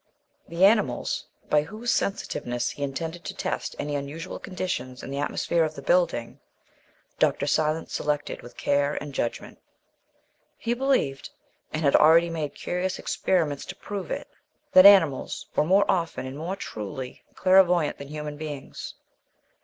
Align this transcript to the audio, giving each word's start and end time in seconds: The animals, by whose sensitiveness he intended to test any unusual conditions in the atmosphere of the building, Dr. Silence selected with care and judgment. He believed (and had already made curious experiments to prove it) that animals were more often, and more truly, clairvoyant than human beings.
The 0.47 0.65
animals, 0.65 1.27
by 1.47 1.61
whose 1.61 1.91
sensitiveness 1.91 2.71
he 2.71 2.81
intended 2.81 3.23
to 3.25 3.35
test 3.35 3.75
any 3.77 3.95
unusual 3.95 4.39
conditions 4.39 5.03
in 5.03 5.11
the 5.11 5.19
atmosphere 5.19 5.63
of 5.63 5.75
the 5.75 5.83
building, 5.83 6.39
Dr. 7.19 7.45
Silence 7.45 7.93
selected 7.93 8.41
with 8.41 8.57
care 8.57 8.95
and 8.95 9.13
judgment. 9.13 9.59
He 10.57 10.73
believed 10.73 11.29
(and 11.71 11.83
had 11.83 11.95
already 11.95 12.31
made 12.31 12.55
curious 12.55 12.97
experiments 12.97 13.63
to 13.65 13.75
prove 13.75 14.09
it) 14.09 14.27
that 14.71 14.87
animals 14.87 15.45
were 15.55 15.65
more 15.65 15.85
often, 15.87 16.25
and 16.25 16.35
more 16.35 16.55
truly, 16.55 17.21
clairvoyant 17.35 17.99
than 17.99 18.07
human 18.07 18.37
beings. 18.37 18.95